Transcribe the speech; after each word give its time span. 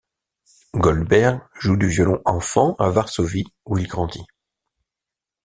Goldberg 0.73 1.41
joue 1.61 1.77
du 1.77 1.87
violon 1.87 2.23
enfant 2.25 2.75
à 2.79 2.89
Varsovie 2.89 3.45
où 3.67 3.77
il 3.77 3.85
grandit. 3.87 4.25